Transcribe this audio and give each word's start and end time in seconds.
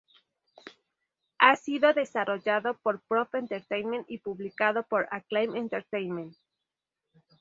Ha 1.37 1.55
sido 1.55 1.93
desarrollado 1.93 2.73
por 2.81 3.01
Probe 3.01 3.37
Entertainment 3.37 4.09
y 4.09 4.17
publicado 4.17 4.81
por 4.87 5.07
Acclaim 5.11 5.55
Entertainment. 5.55 6.35